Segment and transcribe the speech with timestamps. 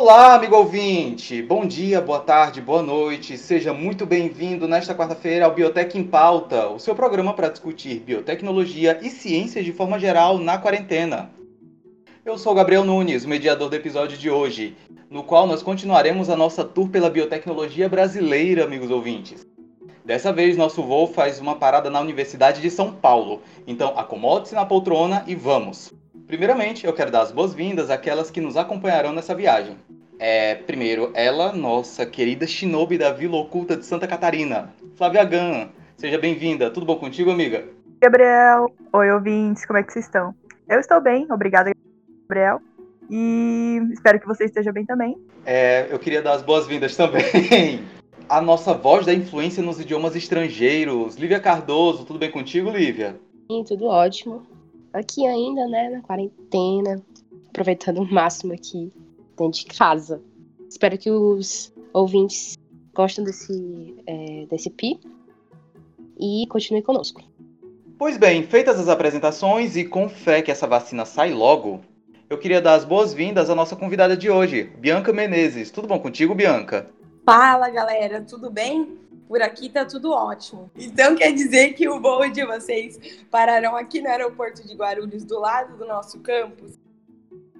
[0.00, 1.42] Olá, amigo ouvinte!
[1.42, 3.36] Bom dia, boa tarde, boa noite.
[3.36, 9.00] Seja muito bem-vindo nesta quarta-feira ao Biotech em Pauta, o seu programa para discutir biotecnologia
[9.02, 11.32] e ciências de forma geral na quarentena.
[12.24, 14.76] Eu sou Gabriel Nunes, o mediador do episódio de hoje,
[15.10, 19.44] no qual nós continuaremos a nossa tour pela biotecnologia brasileira, amigos ouvintes.
[20.04, 24.64] Dessa vez, nosso voo faz uma parada na Universidade de São Paulo, então acomode-se na
[24.64, 25.92] poltrona e vamos!
[26.28, 29.78] Primeiramente, eu quero dar as boas-vindas àquelas que nos acompanharão nessa viagem.
[30.18, 35.70] É, primeiro, ela, nossa querida Shinobi da Vila Oculta de Santa Catarina, Flávia Gan.
[35.96, 36.70] Seja bem-vinda.
[36.70, 37.64] Tudo bom contigo, amiga?
[38.02, 40.34] Gabriel, oi ouvintes, como é que vocês estão?
[40.68, 41.72] Eu estou bem, obrigada,
[42.28, 42.60] Gabriel.
[43.08, 45.16] E espero que você esteja bem também.
[45.46, 47.24] É, eu queria dar as boas-vindas também.
[48.28, 51.16] A nossa voz da influência nos idiomas estrangeiros.
[51.16, 53.18] Lívia Cardoso, tudo bem contigo, Lívia?
[53.50, 54.57] Sim, tudo ótimo
[54.92, 57.02] aqui ainda, né, na quarentena,
[57.48, 58.92] aproveitando o máximo aqui
[59.36, 60.22] dentro de casa.
[60.68, 62.56] Espero que os ouvintes
[62.94, 65.00] gostem desse, é, desse pi
[66.18, 67.22] e continuem conosco.
[67.98, 71.80] Pois bem, feitas as apresentações e com fé que essa vacina sai logo,
[72.30, 75.70] eu queria dar as boas-vindas à nossa convidada de hoje, Bianca Menezes.
[75.70, 76.90] Tudo bom contigo, Bianca?
[77.24, 78.98] Fala, galera, tudo bem?
[79.28, 80.70] Por aqui tá tudo ótimo.
[80.74, 82.98] Então quer dizer que o voo de vocês
[83.30, 86.78] pararão aqui no aeroporto de Guarulhos, do lado do nosso campus?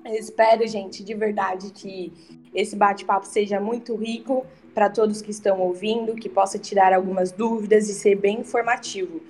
[0.04, 2.10] Eu espero, gente, de verdade que
[2.54, 7.88] esse bate-papo seja muito rico para todos que estão ouvindo, que possa tirar algumas dúvidas
[7.90, 9.20] e ser bem informativo.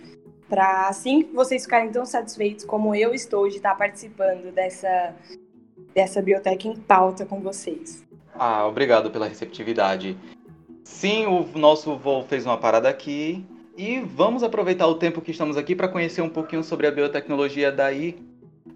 [0.48, 5.14] Para assim vocês ficarem tão satisfeitos como eu estou de estar participando dessa,
[5.92, 8.04] dessa biblioteca em pauta com vocês.
[8.32, 10.16] Ah, obrigado pela receptividade.
[10.98, 13.46] Sim, o nosso voo fez uma parada aqui
[13.76, 17.70] e vamos aproveitar o tempo que estamos aqui para conhecer um pouquinho sobre a biotecnologia
[17.70, 18.20] daí.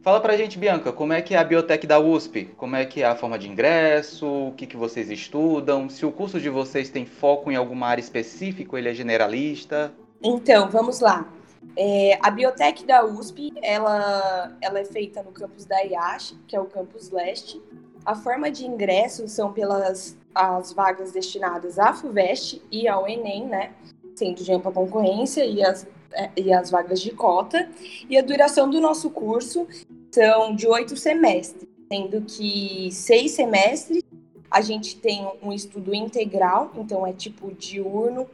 [0.02, 2.44] Fala pra gente, Bianca, como é que é a biotec da USP?
[2.56, 4.24] Como é que é a forma de ingresso?
[4.24, 5.88] O que, que vocês estudam?
[5.88, 9.92] Se o curso de vocês tem foco em alguma área específica, ele é generalista?
[10.22, 11.28] Então, vamos lá.
[11.76, 16.60] É, a biotec da USP, ela, ela é feita no campus da IASH, que é
[16.60, 17.60] o campus leste.
[18.04, 23.72] A forma de ingresso são pelas as vagas destinadas à FUVEST e ao Enem, né?
[24.14, 27.68] Sendo de ampla concorrência e as, é, e as vagas de cota.
[28.08, 29.66] E a duração do nosso curso
[30.10, 34.02] são de oito semestres, sendo que seis semestres
[34.50, 38.28] a gente tem um estudo integral, então é tipo diurno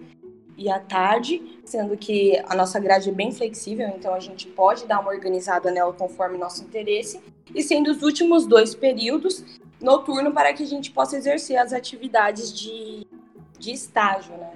[0.56, 4.84] e à tarde, sendo que a nossa grade é bem flexível, então a gente pode
[4.86, 7.20] dar uma organizada nela conforme nosso interesse,
[7.54, 9.44] e sendo os últimos dois períodos
[9.80, 13.06] noturno para que a gente possa exercer as atividades de,
[13.58, 14.50] de estágio, né?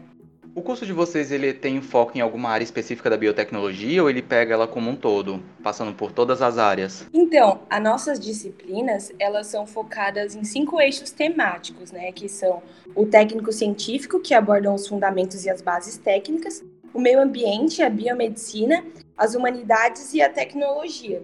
[0.55, 4.21] O curso de vocês ele tem foco em alguma área específica da biotecnologia ou ele
[4.21, 7.09] pega ela como um todo, passando por todas as áreas?
[7.11, 12.63] Então, as nossas disciplinas elas são focadas em cinco eixos temáticos, né, que são
[12.95, 17.89] o técnico científico que abordam os fundamentos e as bases técnicas, o meio ambiente, a
[17.89, 18.85] biomedicina,
[19.17, 21.23] as humanidades e a tecnologia.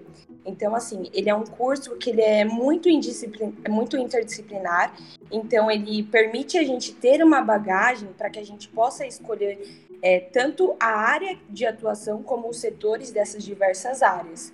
[0.48, 4.94] Então, assim, ele é um curso que ele é muito, é muito interdisciplinar,
[5.30, 9.60] então ele permite a gente ter uma bagagem para que a gente possa escolher
[10.02, 14.52] é, tanto a área de atuação como os setores dessas diversas áreas.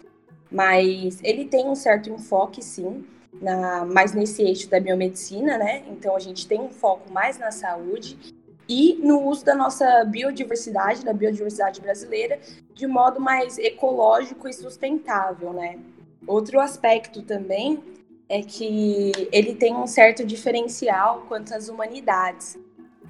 [0.51, 3.05] Mas ele tem um certo enfoque, sim,
[3.41, 5.85] na, mais nesse eixo da biomedicina, né?
[5.91, 8.35] Então a gente tem um foco mais na saúde
[8.69, 12.39] e no uso da nossa biodiversidade, da biodiversidade brasileira,
[12.75, 15.79] de modo mais ecológico e sustentável, né?
[16.27, 17.83] Outro aspecto também
[18.29, 22.59] é que ele tem um certo diferencial quanto às humanidades,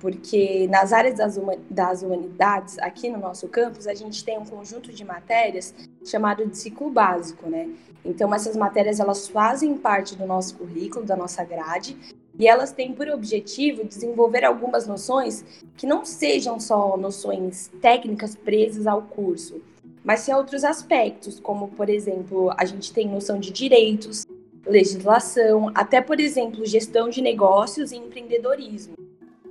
[0.01, 1.39] porque nas áreas das,
[1.71, 5.75] das humanidades, aqui no nosso campus, a gente tem um conjunto de matérias
[6.05, 7.71] chamado de ciclo básico, né?
[8.05, 11.97] Então essas matérias elas fazem parte do nosso currículo, da nossa grade,
[12.39, 15.45] e elas têm por objetivo desenvolver algumas noções
[15.77, 19.61] que não sejam só noções técnicas presas ao curso,
[20.03, 24.27] mas sim outros aspectos, como, por exemplo, a gente tem noção de direitos,
[24.67, 28.95] legislação, até, por exemplo, gestão de negócios e empreendedorismo.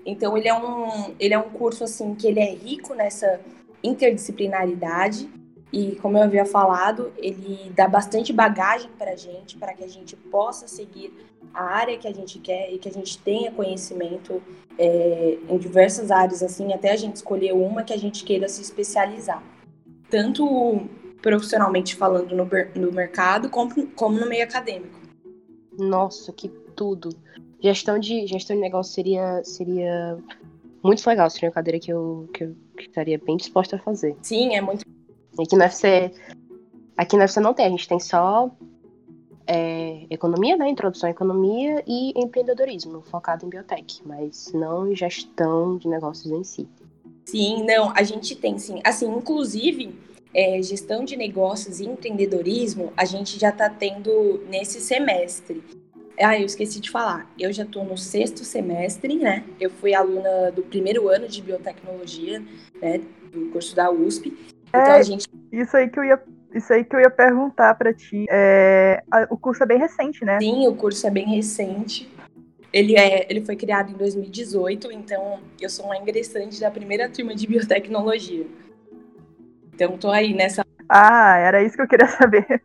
[0.05, 3.39] Então, ele é um, ele é um curso, assim, que ele é rico nessa
[3.83, 5.29] interdisciplinaridade
[5.73, 9.87] e, como eu havia falado, ele dá bastante bagagem para a gente, para que a
[9.87, 11.11] gente possa seguir
[11.51, 14.39] a área que a gente quer e que a gente tenha conhecimento
[14.77, 18.61] é, em diversas áreas, assim, até a gente escolher uma que a gente queira se
[18.61, 19.41] especializar.
[20.11, 20.87] Tanto
[21.23, 24.99] profissionalmente falando no, no mercado, como, como no meio acadêmico.
[25.75, 27.09] Nossa, que tudo!
[27.59, 30.19] Gestão de, gestão de negócio seria, seria
[30.83, 34.15] muito legal, seria uma cadeira que eu, que eu estaria bem disposta a fazer.
[34.21, 34.92] Sim, é muito
[35.39, 36.11] Aqui no UFC,
[36.95, 38.51] aqui no não tem, a gente tem só
[39.47, 40.69] é, economia, né?
[40.69, 46.67] Introdução à economia e empreendedorismo, focado em biotech, mas não gestão de negócios em si.
[47.25, 48.79] Sim, não, a gente tem sim.
[48.83, 49.95] Assim, inclusive,
[50.33, 55.63] é, gestão de negócios e empreendedorismo, a gente já está tendo nesse semestre.
[56.19, 57.31] Ah, eu esqueci de falar.
[57.39, 59.43] Eu já estou no sexto semestre, né?
[59.59, 62.39] Eu fui aluna do primeiro ano de biotecnologia,
[62.79, 63.01] né?
[63.31, 64.52] Do curso da USP.
[64.75, 65.27] Então é, gente.
[65.51, 66.19] Isso aí que eu ia
[66.53, 68.25] isso aí que eu ia perguntar para ti.
[68.29, 70.39] É, a, o curso é bem recente, né?
[70.39, 72.07] Sim, o curso é bem recente.
[72.71, 77.35] Ele, é, ele foi criado em 2018, então eu sou uma ingressante da primeira turma
[77.35, 78.45] de biotecnologia.
[79.73, 80.63] Então tô aí nessa.
[80.87, 82.61] Ah, era isso que eu queria saber.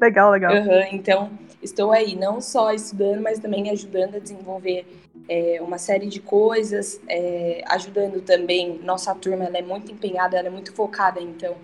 [0.00, 0.52] legal, legal.
[0.54, 1.30] Uhum, então
[1.62, 4.86] estou aí não só estudando, mas também ajudando a desenvolver
[5.28, 8.78] é, uma série de coisas, é, ajudando também.
[8.82, 11.56] Nossa turma ela é muito empenhada, ela é muito focada, então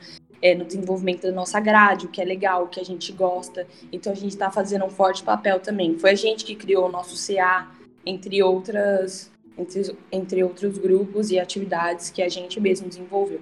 [0.43, 3.67] é, no desenvolvimento da nossa grade, o que é legal, o que a gente gosta.
[3.93, 5.99] Então a gente está fazendo um forte papel também.
[5.99, 7.69] Foi a gente que criou o nosso CA,
[8.05, 13.41] entre outras, entre, entre outros grupos e atividades que a gente mesmo desenvolveu.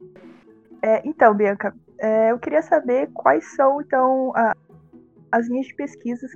[0.81, 4.57] É, então, Bianca, é, eu queria saber quais são então a,
[5.33, 6.31] as linhas de pesquisas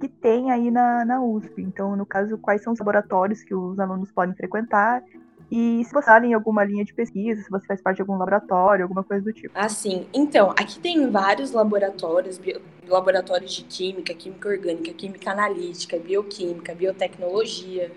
[0.00, 1.62] que tem aí na, na USP.
[1.62, 5.02] Então, no caso, quais são os laboratórios que os alunos podem frequentar
[5.50, 8.16] e se você está em alguma linha de pesquisa, se você faz parte de algum
[8.16, 9.52] laboratório, alguma coisa do tipo.
[9.52, 10.06] Ah, sim.
[10.14, 12.40] Então, aqui tem vários laboratórios,
[12.86, 17.90] laboratórios de química, química orgânica, química analítica, bioquímica, biotecnologia.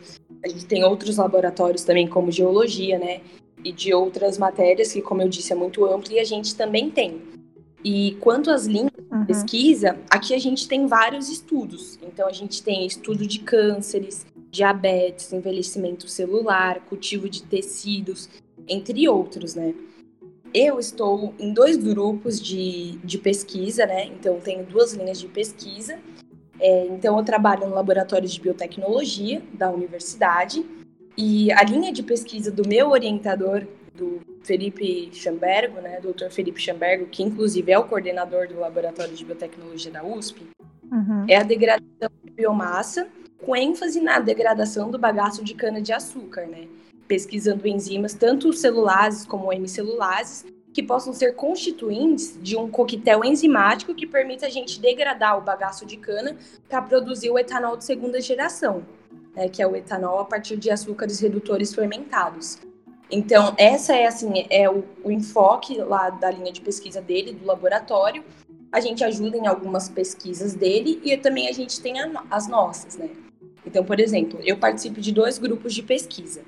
[0.44, 3.22] A gente tem outros laboratórios também, como geologia, né?
[3.64, 6.90] E de outras matérias, que, como eu disse, é muito amplo, e a gente também
[6.90, 7.22] tem.
[7.84, 9.26] E quanto às linhas uhum.
[9.26, 12.00] pesquisa, aqui a gente tem vários estudos.
[12.02, 18.30] Então, a gente tem estudo de cânceres, diabetes, envelhecimento celular, cultivo de tecidos,
[18.68, 19.74] entre outros, né?
[20.54, 24.06] Eu estou em dois grupos de, de pesquisa, né?
[24.06, 26.00] Então, tenho duas linhas de pesquisa.
[26.60, 30.64] É, então, eu trabalho no laboratório de biotecnologia da universidade.
[31.18, 36.00] E a linha de pesquisa do meu orientador, do Felipe Chambergo, né?
[36.02, 36.30] Dr.
[36.30, 40.48] Felipe Chambergo, que inclusive é o coordenador do laboratório de biotecnologia da USP,
[40.92, 41.26] uhum.
[41.28, 43.08] é a degradação de biomassa
[43.38, 46.68] com ênfase na degradação do bagaço de cana-de-açúcar, né?
[47.08, 54.08] Pesquisando enzimas, tanto celulases como hemicellulases, que possam ser constituintes de um coquetel enzimático que
[54.08, 56.36] permita a gente degradar o bagaço de cana
[56.68, 58.84] para produzir o etanol de segunda geração,
[59.36, 62.60] né, que é o etanol a partir de açúcares redutores fermentados.
[63.16, 67.46] Então, essa é assim, é o, o enfoque lá da linha de pesquisa dele, do
[67.46, 68.24] laboratório.
[68.72, 72.98] A gente ajuda em algumas pesquisas dele e também a gente tem a, as nossas,
[72.98, 73.12] né?
[73.64, 76.42] Então, por exemplo, eu participo de dois grupos de pesquisa.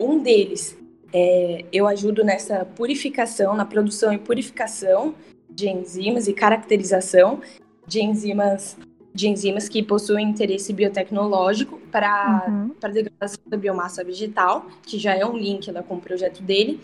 [0.00, 0.78] Um deles,
[1.12, 5.14] é, eu ajudo nessa purificação, na produção e purificação
[5.50, 7.42] de enzimas e caracterização
[7.86, 8.78] de enzimas
[9.12, 12.70] de enzimas que possuem interesse biotecnológico para uhum.
[12.82, 16.80] a degradação da biomassa vegetal, que já é um link lá com o projeto dele,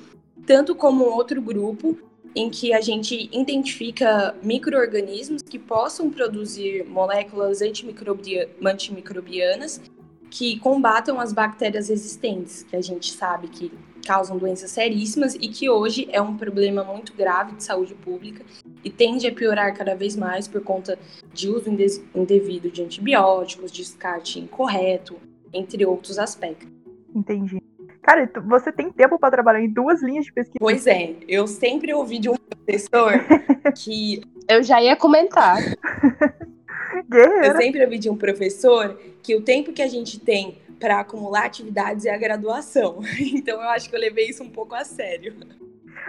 [0.47, 1.97] tanto como outro grupo
[2.35, 9.81] em que a gente identifica micro-organismos que possam produzir moléculas antimicrobianas
[10.29, 13.73] que combatam as bactérias existentes, que a gente sabe que
[14.07, 18.45] causam doenças seríssimas e que hoje é um problema muito grave de saúde pública
[18.85, 20.97] e tende a piorar cada vez mais por conta
[21.35, 21.69] de uso
[22.15, 25.17] indevido de antibióticos, descarte incorreto,
[25.53, 26.69] entre outros aspectos.
[27.15, 27.61] Entendi.
[28.01, 30.59] Cara, você tem tempo para trabalhar em duas linhas de pesquisa?
[30.61, 33.13] Pois é, eu sempre ouvi de um professor
[33.75, 34.23] que.
[34.49, 35.57] Eu já ia comentar.
[37.11, 37.47] Guerreira.
[37.49, 41.47] Eu sempre ouvi de um professor que o tempo que a gente tem para acumular
[41.47, 43.01] atividades é a graduação.
[43.19, 45.35] Então eu acho que eu levei isso um pouco a sério.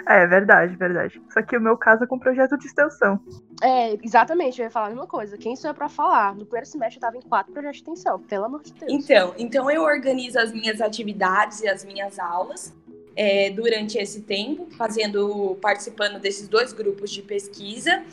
[0.07, 1.21] É, verdade, verdade.
[1.29, 3.19] Só que o meu caso é com projeto de extensão.
[3.61, 5.37] É, exatamente, eu ia falar a mesma coisa.
[5.37, 6.35] Quem sou eu pra falar?
[6.35, 8.91] No primeiro semestre eu tava em quatro projetos de extensão, pelo amor de Deus.
[8.91, 12.73] Então, então eu organizo as minhas atividades e as minhas aulas
[13.15, 18.03] é, durante esse tempo, fazendo, participando desses dois grupos de pesquisa.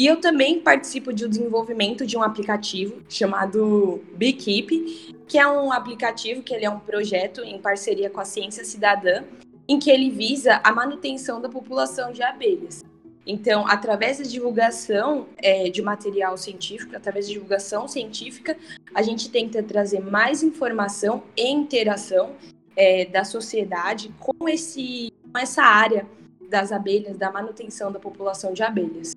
[0.00, 5.70] E eu também participo de um desenvolvimento de um aplicativo chamado Beekeep, que é um
[5.70, 9.24] aplicativo que ele é um projeto em parceria com a Ciência Cidadã,
[9.68, 12.82] em que ele visa a manutenção da população de abelhas.
[13.26, 18.56] Então, através da divulgação é, de material científico, através da divulgação científica,
[18.94, 22.36] a gente tenta trazer mais informação e interação
[22.74, 26.06] é, da sociedade com, esse, com essa área
[26.48, 29.12] das abelhas, da manutenção da população de abelhas.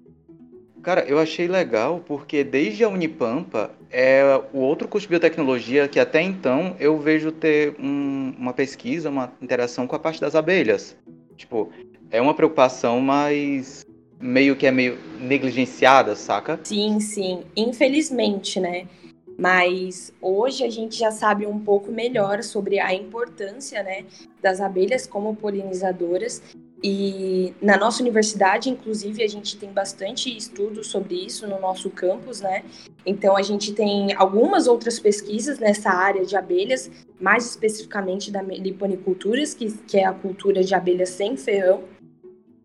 [0.84, 4.22] Cara, eu achei legal porque desde a Unipampa é
[4.52, 9.32] o outro curso de biotecnologia que até então eu vejo ter um, uma pesquisa, uma
[9.42, 10.98] interação com a parte das abelhas.
[11.38, 11.72] Tipo,
[12.12, 13.86] é uma preocupação mais
[14.20, 16.60] meio que é meio negligenciada, saca?
[16.66, 17.44] Sim, sim.
[17.56, 18.86] Infelizmente, né?
[19.38, 24.06] Mas hoje a gente já sabe um pouco melhor sobre a importância né,
[24.42, 26.42] das abelhas como polinizadoras.
[26.86, 32.42] E na nossa universidade, inclusive, a gente tem bastante estudo sobre isso no nosso campus,
[32.42, 32.66] né?
[33.06, 39.54] Então a gente tem algumas outras pesquisas nessa área de abelhas, mais especificamente da liponiculturas,
[39.54, 41.86] que, que é a cultura de abelhas sem ferrão.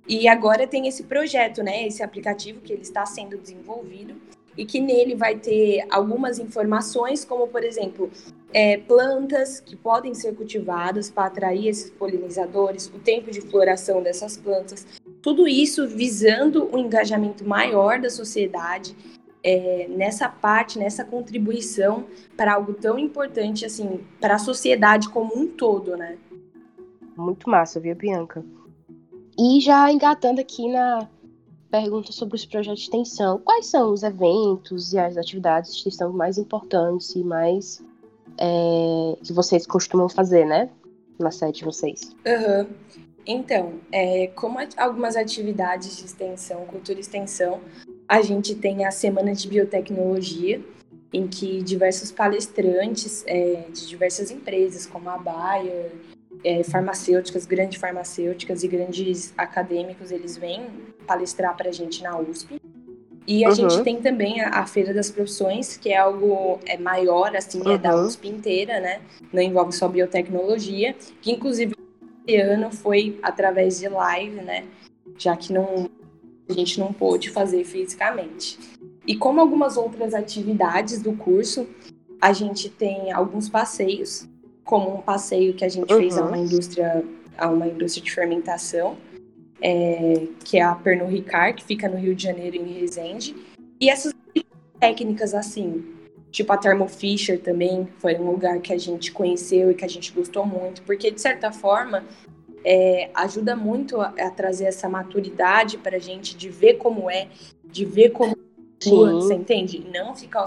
[0.08, 1.86] E agora tem esse projeto, né?
[1.86, 4.16] Esse aplicativo que ele está sendo desenvolvido
[4.58, 8.10] e que nele vai ter algumas informações, como por exemplo,
[8.52, 14.36] é, plantas que podem ser cultivadas para atrair esses polinizadores, o tempo de floração dessas
[14.36, 14.84] plantas,
[15.22, 18.96] tudo isso visando um engajamento maior da sociedade
[19.44, 25.46] é, nessa parte, nessa contribuição para algo tão importante assim para a sociedade como um
[25.46, 26.18] todo, né?
[27.16, 28.44] Muito massa, viu, Bianca?
[29.38, 31.08] E já engatando aqui na
[31.70, 33.38] pergunta sobre os projetos de extensão.
[33.44, 37.82] Quais são os eventos e as atividades de extensão mais importantes e mais
[38.38, 40.70] é, que vocês costumam fazer, né?
[41.18, 42.14] Na sede de vocês.
[42.26, 42.66] Uhum.
[43.26, 47.60] Então, é, como algumas atividades de extensão, cultura e extensão,
[48.08, 50.62] a gente tem a Semana de Biotecnologia,
[51.12, 55.92] em que diversos palestrantes é, de diversas empresas, como a Bayer,
[56.44, 60.66] é, farmacêuticas, grandes farmacêuticas e grandes acadêmicos, eles vêm
[61.06, 62.60] palestrar para a gente na USP.
[63.26, 63.54] E a uhum.
[63.54, 67.72] gente tem também a, a, Feira das Profissões, que é algo é maior, assim, uhum.
[67.72, 67.94] é da.
[67.94, 69.00] USP inteira, né?
[69.32, 71.74] Não envolve só biotecnologia, que inclusive
[72.26, 74.64] esse ano foi através de live, né?
[75.18, 75.90] Já que não,
[76.48, 78.58] a gente não pôde fazer fisicamente.
[79.06, 81.66] E como algumas outras atividades do curso,
[82.20, 84.27] a gente tem alguns passeios
[84.68, 85.98] como um passeio que a gente uhum.
[85.98, 86.44] fez a uma uhum.
[86.44, 87.02] indústria,
[87.38, 88.98] a uma indústria de fermentação,
[89.62, 93.34] é, que é a Pernod Ricard, que fica no Rio de Janeiro, em Resende.
[93.80, 94.12] E essas
[94.78, 95.86] técnicas assim,
[96.30, 99.88] tipo a Thermo Fisher também, foi um lugar que a gente conheceu e que a
[99.88, 102.04] gente gostou muito, porque de certa forma
[102.62, 107.28] é, ajuda muito a, a, trazer essa maturidade para a gente de ver como é,
[107.64, 108.36] de ver como
[108.76, 109.86] atua, você entende?
[109.90, 110.44] Não ficar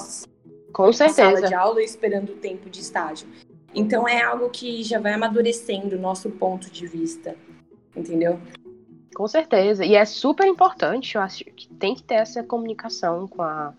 [0.72, 1.24] com certeza.
[1.24, 3.28] sala de aula esperando o tempo de estágio.
[3.74, 7.36] Então é algo que já vai amadurecendo o nosso ponto de vista,
[7.96, 8.40] entendeu?
[9.16, 9.86] Com certeza.
[9.86, 13.74] E é super importante, eu acho que tem que ter essa comunicação com, a,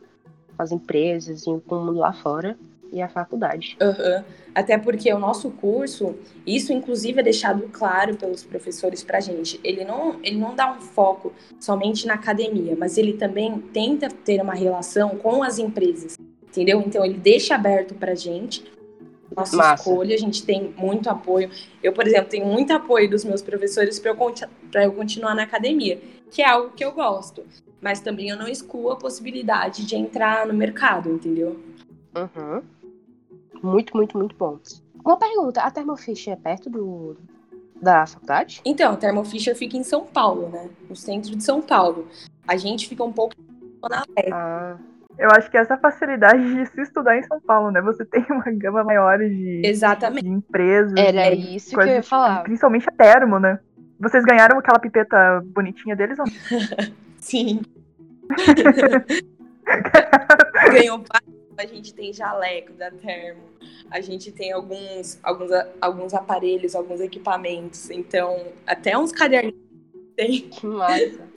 [0.56, 2.56] com as empresas e com o mundo lá fora
[2.92, 3.76] e a faculdade.
[3.80, 4.22] Uhum.
[4.54, 6.14] Até porque o nosso curso,
[6.46, 9.58] isso inclusive é deixado claro pelos professores pra gente.
[9.64, 14.42] Ele não, ele não dá um foco somente na academia, mas ele também tenta ter
[14.42, 16.82] uma relação com as empresas, entendeu?
[16.86, 18.62] Então ele deixa aberto pra gente
[19.36, 19.82] nossa Massa.
[19.82, 21.50] escolha, a gente tem muito apoio.
[21.82, 24.34] Eu, por exemplo, tenho muito apoio dos meus professores para eu,
[24.82, 27.44] eu continuar na academia, que é algo que eu gosto.
[27.80, 31.60] Mas também eu não excluo a possibilidade de entrar no mercado, entendeu?
[32.16, 32.62] Uhum.
[33.62, 34.58] Muito, muito, muito bom.
[35.04, 37.16] Uma pergunta, a Thermo Fisher é perto do,
[37.80, 38.60] da faculdade?
[38.64, 40.70] Então, a Thermo Fisher fica em São Paulo, né?
[40.88, 42.06] No centro de São Paulo.
[42.46, 43.34] A gente fica um pouco
[43.90, 44.32] na leste.
[44.32, 44.78] Ah.
[45.18, 47.80] Eu acho que essa facilidade de se estudar em São Paulo, né?
[47.82, 50.24] Você tem uma gama maior de, Exatamente.
[50.24, 50.94] de empresas.
[50.96, 52.42] Era isso que eu ia falar.
[52.42, 53.58] Principalmente a Termo, né?
[54.00, 56.32] Vocês ganharam aquela pipeta bonitinha deles ou não?
[57.18, 57.62] Sim.
[60.72, 61.04] Ganhou
[61.56, 63.42] a gente tem jaleco da Termo,
[63.90, 65.50] a gente tem alguns, alguns,
[65.80, 69.60] alguns aparelhos, alguns equipamentos, então até uns caderninhos
[70.16, 70.48] tem.
[70.48, 71.28] Que massa.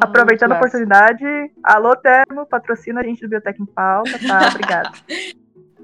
[0.00, 1.24] Aproveitando a oportunidade,
[1.62, 4.48] alô Termo, patrocina a gente do Biotech em Pauta, tá?
[4.52, 4.92] Obrigada.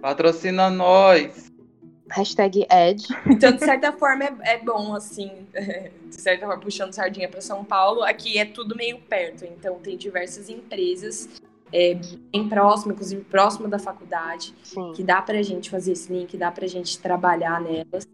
[0.00, 1.50] patrocina nós.
[2.11, 3.02] Hashtag Ed.
[3.26, 5.31] Então, de certa forma, é, é bom, assim,
[6.09, 9.97] de certa forma, puxando sardinha para São Paulo, aqui é tudo meio perto, então tem
[9.97, 11.28] diversas empresas
[11.73, 11.99] é,
[12.31, 14.92] bem próximo, inclusive próximo da faculdade, Sim.
[14.95, 18.07] que dá para a gente fazer esse link, dá para a gente trabalhar nelas,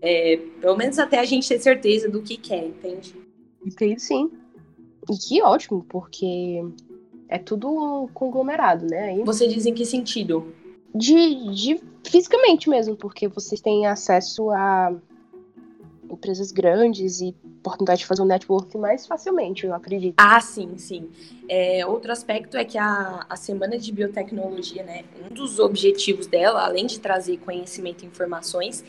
[0.00, 3.14] é, pelo menos até a gente ter certeza do que quer, entende?
[3.64, 4.30] Entendo sim.
[5.10, 6.64] E que ótimo, porque
[7.28, 9.10] é tudo conglomerado, né?
[9.10, 9.24] Aí...
[9.24, 10.52] Você diz em que sentido?
[10.94, 14.94] De, de fisicamente mesmo, porque vocês têm acesso a
[16.10, 20.14] empresas grandes e oportunidade de fazer um network mais facilmente, eu acredito.
[20.18, 21.08] Ah, sim, sim.
[21.48, 26.64] É, outro aspecto é que a, a Semana de Biotecnologia, né, um dos objetivos dela,
[26.64, 28.84] além de trazer conhecimento e informações,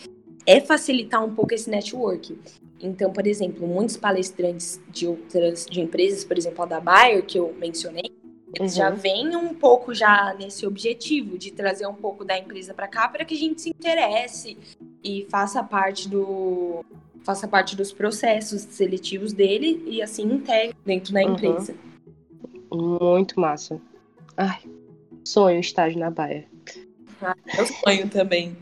[0.46, 2.38] é facilitar um pouco esse network.
[2.84, 7.40] Então, por exemplo, muitos palestrantes de outras de empresas, por exemplo, a da Bayer, que
[7.40, 8.12] eu mencionei,
[8.54, 8.78] eles uhum.
[8.78, 13.08] já vêm um pouco já nesse objetivo de trazer um pouco da empresa para cá
[13.08, 14.58] para que a gente se interesse
[15.02, 16.84] e faça parte do,
[17.24, 21.34] faça parte dos processos seletivos dele e assim integre dentro da Uhum.
[21.34, 21.74] empresa.
[22.70, 23.80] Muito massa.
[24.36, 24.60] Ai,
[25.24, 26.46] sonho estágio na Baia.
[27.58, 28.58] Eu sonho também.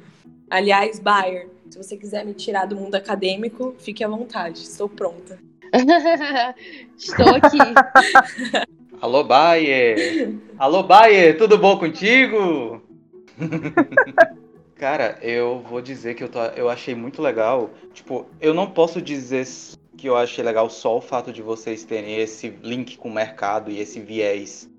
[0.50, 1.50] Aliás, Bayer,
[1.82, 5.40] você quiser me tirar do mundo acadêmico, fique à vontade, estou pronta.
[6.98, 7.58] Estou aqui.
[9.02, 10.36] Alô, Bayer!
[10.60, 12.82] Alô, Bayer, tudo bom contigo?
[14.76, 17.70] Cara, eu vou dizer que eu, tô, eu achei muito legal.
[17.94, 19.48] Tipo, eu não posso dizer
[19.98, 23.72] que eu achei legal só o fato de vocês terem esse link com o mercado
[23.72, 24.70] e esse viés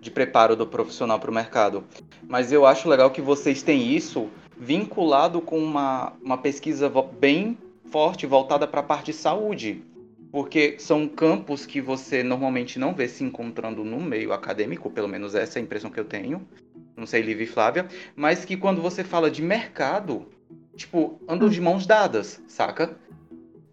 [0.00, 1.84] de preparo do profissional para o mercado.
[2.26, 4.28] Mas eu acho legal que vocês têm isso
[4.60, 7.56] vinculado com uma, uma pesquisa bem
[7.90, 9.82] forte voltada para a parte de saúde.
[10.30, 15.34] Porque são campos que você normalmente não vê se encontrando no meio acadêmico, pelo menos
[15.34, 16.46] essa é a impressão que eu tenho.
[16.96, 17.88] Não sei, Liv e Flávia.
[18.14, 20.26] Mas que quando você fala de mercado,
[20.76, 22.96] tipo, andam de mãos dadas, saca?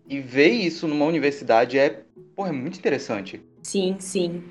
[0.10, 2.02] E ver isso numa universidade é,
[2.36, 3.42] porra, é muito interessante.
[3.62, 4.42] Sim, sim.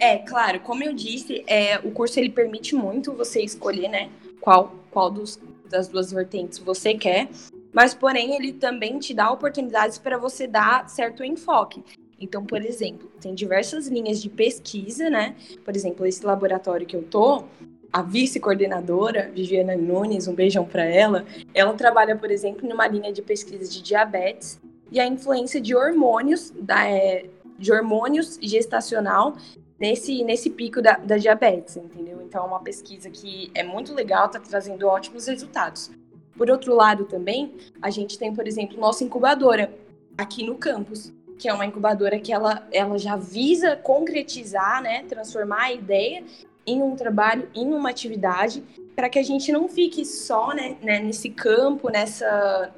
[0.00, 4.74] É, claro, como eu disse, é, o curso ele permite muito você escolher, né, qual,
[4.90, 5.38] qual dos,
[5.72, 7.28] das duas vertentes você quer,
[7.72, 11.82] mas porém ele também te dá oportunidades para você dar certo enfoque.
[12.20, 15.34] Então, por exemplo, tem diversas linhas de pesquisa, né?
[15.64, 17.44] Por exemplo, esse laboratório que eu tô,
[17.92, 23.20] a vice-coordenadora, Viviana Nunes, um beijão para ela, ela trabalha, por exemplo, numa linha de
[23.20, 24.60] pesquisa de diabetes
[24.92, 27.26] e a influência de hormônios, da, é,
[27.58, 29.34] de hormônios gestacional
[29.82, 32.22] nesse, nesse pico da, da diabetes, entendeu?
[32.22, 35.90] Então, é uma pesquisa que é muito legal, está trazendo ótimos resultados.
[36.36, 39.74] Por outro lado, também, a gente tem, por exemplo, nossa incubadora
[40.16, 45.62] aqui no campus, que é uma incubadora que ela, ela já visa concretizar, né, transformar
[45.62, 46.22] a ideia
[46.64, 48.62] em um trabalho, em uma atividade,
[48.94, 52.72] para que a gente não fique só né, né, nesse campo, nessa,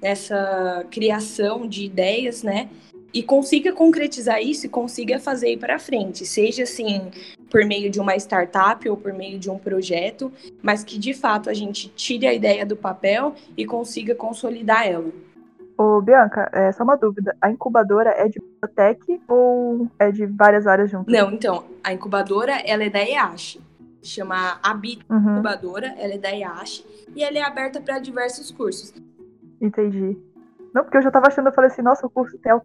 [0.00, 2.70] nessa criação de ideias, né?
[3.12, 7.10] E consiga concretizar isso e consiga fazer ir para frente, seja assim
[7.50, 10.30] por meio de uma startup ou por meio de um projeto,
[10.62, 15.10] mas que de fato a gente tire a ideia do papel e consiga consolidar ela.
[15.78, 17.36] Ô, Bianca, é só uma dúvida.
[17.40, 21.12] A incubadora é de biotech ou é de várias áreas juntas?
[21.12, 23.58] Não, então, a incubadora ela é da EASH,
[24.02, 28.92] chama Habit Uhum, Incubadora, ela é da EASH e ela é aberta para diversos cursos.
[29.60, 30.18] entendi.
[30.74, 32.60] Não, porque eu já tava achando, eu falei assim, nossa, o curso tem o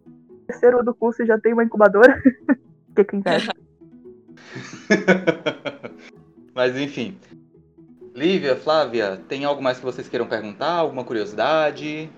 [0.46, 2.20] terceiro do curso e já tem uma incubadora.
[2.94, 3.52] que que inveja.
[6.54, 7.18] Mas enfim.
[8.14, 10.70] Lívia, Flávia, tem algo mais que vocês queiram perguntar?
[10.70, 12.08] Alguma curiosidade?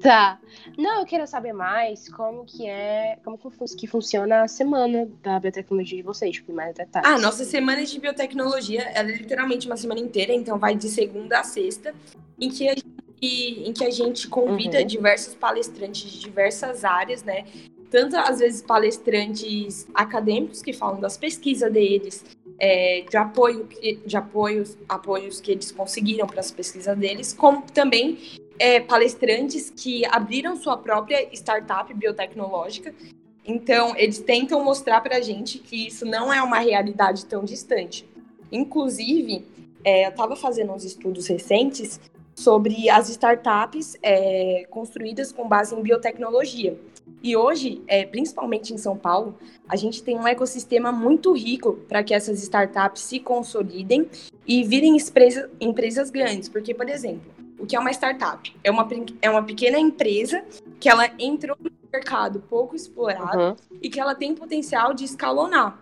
[0.00, 0.38] Tá.
[0.78, 5.06] Não, eu quero saber mais como que é, como que, fun- que funciona a semana
[5.22, 7.08] da biotecnologia de vocês, tipo, mais detalhes.
[7.08, 11.40] Ah, nossa semana de biotecnologia, ela é literalmente uma semana inteira, então vai de segunda
[11.40, 11.94] a sexta,
[12.38, 12.86] em que a gente,
[13.22, 14.86] em que a gente convida Uhum.
[14.86, 17.44] diversos palestrantes de diversas áreas, né?
[17.90, 22.24] Tanto às vezes palestrantes acadêmicos que falam das pesquisas deles,
[22.58, 27.62] é, de apoio, que- de apoios, apoios que eles conseguiram para as pesquisas deles, como
[27.62, 28.18] também
[28.62, 32.94] é, palestrantes que abriram sua própria startup biotecnológica.
[33.42, 38.06] Então, eles tentam mostrar para a gente que isso não é uma realidade tão distante.
[38.52, 39.46] Inclusive,
[39.82, 41.98] é, eu estava fazendo uns estudos recentes
[42.40, 46.78] sobre as startups é, construídas com base em biotecnologia.
[47.22, 49.36] E hoje, é, principalmente em São Paulo,
[49.68, 54.08] a gente tem um ecossistema muito rico para que essas startups se consolidem
[54.46, 56.48] e virem empresa, empresas grandes.
[56.48, 58.56] Porque, por exemplo, o que é uma startup?
[58.64, 58.88] É uma,
[59.20, 60.42] é uma pequena empresa
[60.78, 63.56] que ela entrou no mercado pouco explorado Uhum.
[63.82, 65.78] e que ela tem potencial de escalonar.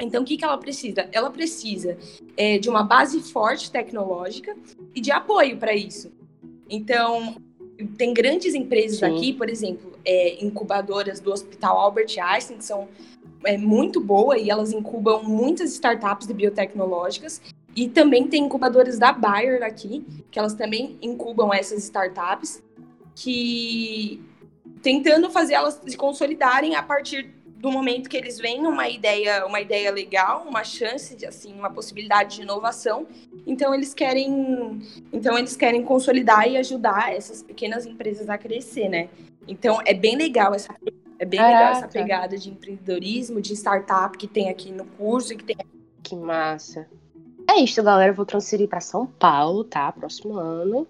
[0.00, 1.08] Então, o que, que ela precisa?
[1.10, 1.98] Ela precisa
[2.36, 4.56] é, de uma base forte tecnológica
[4.94, 6.10] e de apoio para isso.
[6.68, 7.36] Então,
[7.96, 9.06] tem grandes empresas Sim.
[9.06, 12.88] aqui, por exemplo, é, incubadoras do Hospital Albert Einstein, que são
[13.44, 17.40] é, muito boas e elas incubam muitas startups de biotecnológicas.
[17.76, 22.62] E também tem incubadoras da Bayer aqui, que elas também incubam essas startups,
[23.14, 24.20] que
[24.82, 29.60] tentando fazer elas se consolidarem a partir do momento que eles veem uma ideia, uma
[29.60, 33.06] ideia legal, uma chance de assim, uma possibilidade de inovação.
[33.46, 34.80] Então eles querem,
[35.12, 39.08] então eles querem consolidar e ajudar essas pequenas empresas a crescer, né?
[39.46, 40.72] Então é bem legal essa
[41.18, 41.98] é bem legal essa Caraca.
[41.98, 45.56] pegada de empreendedorismo, de startup que tem aqui no curso que tem
[46.00, 46.86] Que massa.
[47.50, 48.12] É isso, galera.
[48.12, 49.90] Eu vou transferir pra São Paulo, tá?
[49.90, 50.86] Próximo ano.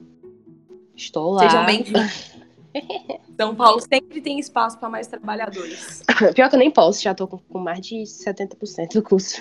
[0.95, 1.49] Estou lá.
[1.49, 2.35] Sejam bem-vindos.
[3.37, 6.03] São Paulo sempre tem espaço para mais trabalhadores.
[6.35, 9.41] Pior que eu nem posso, já tô com, com mais de 70% do curso.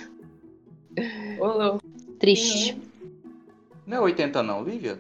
[1.40, 1.82] Ô, louco.
[2.20, 2.80] Triste.
[3.86, 5.00] Não é 80 não, Lívia?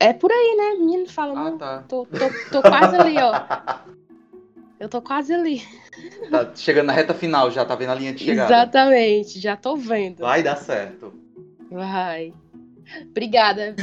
[0.00, 0.80] É por aí, né?
[0.84, 1.84] Menino fala, Ah, não, tá.
[1.88, 3.32] tô, tô, tô quase ali, ó.
[4.80, 5.62] Eu tô quase ali.
[6.28, 8.52] Tá chegando na reta final já, tá vendo a linha de chegada.
[8.52, 10.18] Exatamente, já tô vendo.
[10.18, 11.14] Vai dar certo.
[11.70, 12.34] Vai.
[13.10, 13.76] Obrigada.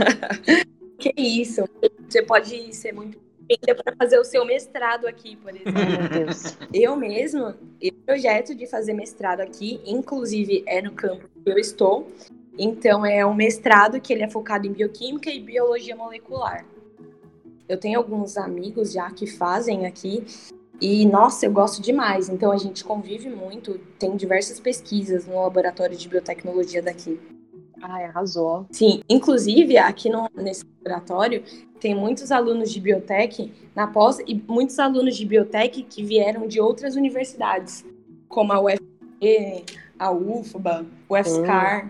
[0.99, 1.63] Que isso?
[2.09, 5.73] Você pode ser muito bem-vinda para fazer o seu mestrado aqui, por exemplo.
[5.73, 6.57] Meu Deus.
[6.73, 12.11] Eu mesmo, eu projeto de fazer mestrado aqui, inclusive é no campo que eu estou.
[12.57, 16.65] Então é um mestrado que ele é focado em bioquímica e biologia molecular.
[17.67, 20.25] Eu tenho alguns amigos já que fazem aqui
[20.81, 22.27] e nossa, eu gosto demais.
[22.27, 27.19] Então a gente convive muito, tem diversas pesquisas no laboratório de biotecnologia daqui.
[27.81, 28.65] Ai, arrasou.
[28.71, 31.43] Sim, inclusive aqui no, nesse laboratório
[31.79, 36.59] tem muitos alunos de biotech na pós e muitos alunos de biotech que vieram de
[36.59, 37.85] outras universidades,
[38.27, 39.65] como a UFG,
[39.97, 41.89] a UFBA, o UFSCar.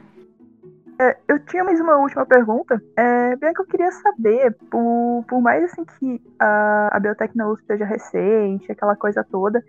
[1.27, 2.81] Eu tinha mais uma última pergunta.
[2.95, 7.65] É, Bianca, eu queria saber, por, por mais assim que a, a biotec na USP
[7.65, 9.63] seja recente, aquela coisa toda,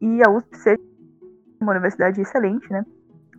[0.00, 0.80] e a USP seja
[1.60, 2.84] uma universidade excelente, né?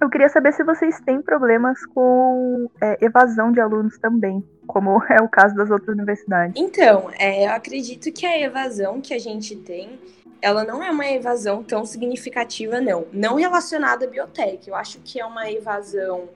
[0.02, 5.22] Eu queria saber se vocês têm problemas com é, evasão de alunos também, como é
[5.22, 6.60] o caso das outras universidades.
[6.60, 10.00] Então, é, eu acredito que a evasão que a gente tem,
[10.42, 13.06] ela não é uma evasão tão significativa, não.
[13.14, 14.68] Não relacionada à biotech.
[14.68, 16.30] Eu acho que é uma evasão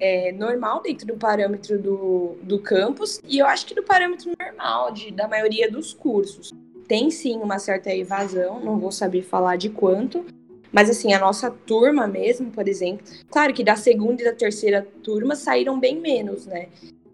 [0.00, 4.90] é, normal dentro do parâmetro do, do campus e eu acho que do parâmetro normal
[4.90, 6.52] de, da maioria dos cursos.
[6.88, 10.26] Tem sim uma certa evasão, não vou saber falar de quanto,
[10.74, 14.84] mas assim, a nossa turma mesmo, por exemplo, claro que da segunda e da terceira
[15.04, 16.66] turma saíram bem menos, né?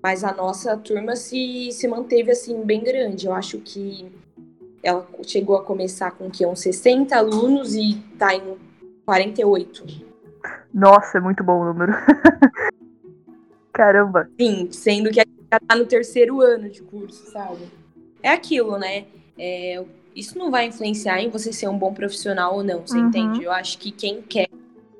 [0.03, 3.27] Mas a nossa turma se, se manteve assim bem grande.
[3.27, 4.11] Eu acho que
[4.83, 8.57] ela chegou a começar com que uns 60 alunos e tá em
[9.05, 9.85] 48.
[10.73, 11.93] Nossa, é muito bom o número.
[13.75, 14.27] Caramba.
[14.41, 17.69] Sim, sendo que a gente já tá no terceiro ano de curso, sabe?
[18.23, 19.05] É aquilo, né?
[19.37, 23.09] É, isso não vai influenciar em você ser um bom profissional ou não, você Uhum.
[23.09, 23.43] entende?
[23.43, 24.49] Eu acho que quem quer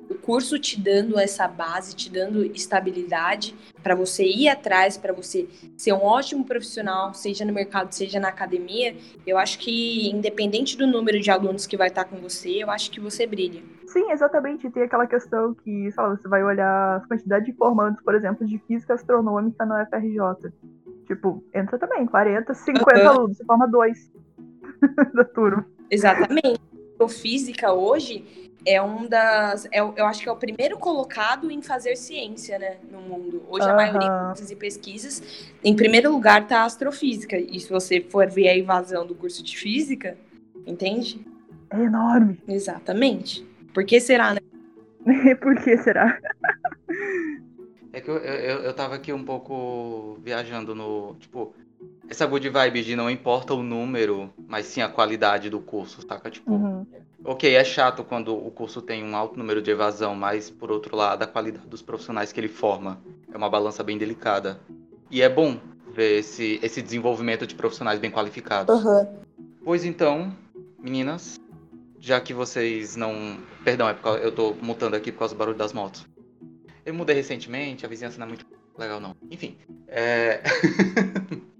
[0.09, 5.47] o curso te dando essa base, te dando estabilidade para você ir atrás, para você
[5.77, 8.95] ser um ótimo profissional, seja no mercado, seja na academia,
[9.25, 12.91] eu acho que independente do número de alunos que vai estar com você, eu acho
[12.91, 13.63] que você brilha.
[13.87, 14.69] Sim, exatamente.
[14.69, 18.45] Tem aquela questão que, sei lá, você vai olhar a quantidade de formandos, por exemplo,
[18.45, 20.51] de física astronômica na UFRJ.
[21.07, 23.09] Tipo, entra também, 40, 50 Aham.
[23.09, 24.09] alunos, você forma dois
[25.13, 25.65] da turma.
[25.89, 26.59] Exatamente.
[26.99, 28.23] O física hoje
[28.65, 29.65] é um das.
[29.71, 32.77] É, eu acho que é o primeiro colocado em fazer ciência, né?
[32.91, 33.43] No mundo.
[33.49, 33.75] Hoje a Aham.
[33.75, 35.21] maioria das pesquisas,
[35.63, 37.37] em primeiro lugar, tá a astrofísica.
[37.37, 40.17] E se você for ver a invasão do curso de física,
[40.65, 41.25] entende?
[41.69, 42.39] É enorme.
[42.47, 43.43] Exatamente.
[43.73, 44.39] Por que será, né?
[45.41, 46.19] Por que será?
[47.93, 51.15] É que eu, eu, eu tava aqui um pouco viajando no.
[51.15, 51.53] Tipo,
[52.09, 56.29] essa good vibe de não importa o número, mas sim a qualidade do curso, saca?
[56.29, 56.85] Tipo, Uhum.
[57.23, 60.95] ok, é chato quando o curso tem um alto número de evasão, mas por outro
[60.95, 63.01] lado, a qualidade dos profissionais que ele forma
[63.33, 64.59] é uma balança bem delicada.
[65.09, 65.57] E é bom
[65.93, 68.73] ver esse, esse desenvolvimento de profissionais bem qualificados.
[69.63, 70.35] Pois então,
[70.79, 71.39] meninas,
[71.99, 73.37] já que vocês não.
[73.63, 74.19] Perdão, é por causa...
[74.19, 76.05] eu tô mutando aqui por causa do barulho das motos.
[76.85, 78.45] Eu mudei recentemente, a vizinhança não é muito
[78.77, 79.15] legal, não.
[79.29, 79.55] Enfim.
[79.87, 80.41] é,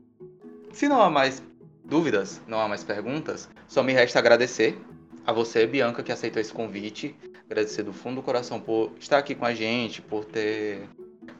[0.73, 1.43] Se não há mais
[1.83, 4.77] dúvidas, não há mais perguntas, só me resta agradecer
[5.25, 7.15] a você, Bianca, que aceitou esse convite.
[7.45, 10.87] Agradecer do fundo do coração por estar aqui com a gente, por ter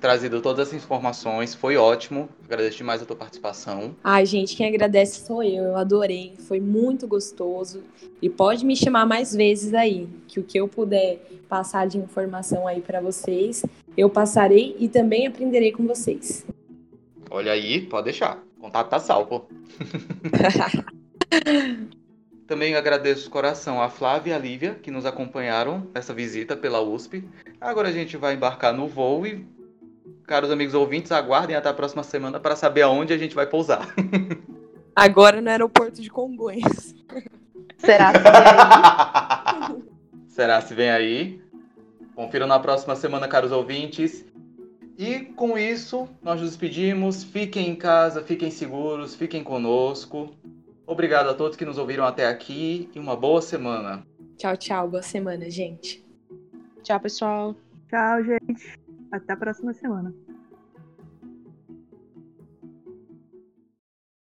[0.02, 1.56] trazido todas essas informações.
[1.56, 2.28] Foi ótimo.
[2.44, 3.96] Agradeço demais a tua participação.
[4.04, 5.64] Ai, gente, quem agradece sou eu.
[5.64, 6.34] Eu adorei.
[6.48, 7.82] Foi muito gostoso.
[8.22, 12.68] E pode me chamar mais vezes aí, que o que eu puder passar de informação
[12.68, 13.66] aí para vocês,
[13.96, 16.46] eu passarei e também aprenderei com vocês.
[17.30, 18.44] Olha aí, pode deixar.
[18.62, 19.50] O contato tá salvo.
[22.46, 26.80] Também agradeço de coração a Flávia e a Lívia, que nos acompanharam nessa visita pela
[26.80, 27.28] USP.
[27.60, 29.48] Agora a gente vai embarcar no voo e,
[30.28, 33.96] caros amigos ouvintes, aguardem até a próxima semana para saber aonde a gente vai pousar.
[34.96, 36.94] Agora no aeroporto de Congonhas.
[37.80, 38.22] Será que é
[40.28, 41.42] Será se vem aí?
[42.14, 44.24] Confiram na próxima semana, caros ouvintes.
[45.02, 47.24] E com isso, nós nos despedimos.
[47.24, 50.30] Fiquem em casa, fiquem seguros, fiquem conosco.
[50.86, 54.06] Obrigado a todos que nos ouviram até aqui e uma boa semana.
[54.38, 54.88] Tchau, tchau.
[54.88, 56.06] Boa semana, gente.
[56.84, 57.56] Tchau, pessoal.
[57.90, 58.78] Tchau, gente.
[59.12, 60.14] Até a próxima semana.